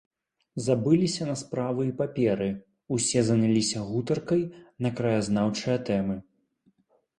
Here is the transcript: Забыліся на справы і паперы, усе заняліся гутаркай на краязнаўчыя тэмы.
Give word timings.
Забыліся 0.67 1.27
на 1.31 1.35
справы 1.41 1.81
і 1.89 1.93
паперы, 1.99 2.47
усе 2.97 3.19
заняліся 3.29 3.83
гутаркай 3.91 4.43
на 4.87 4.95
краязнаўчыя 5.03 5.77
тэмы. 5.93 6.21